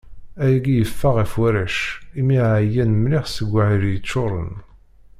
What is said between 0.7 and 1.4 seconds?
yeffeɣ ɣef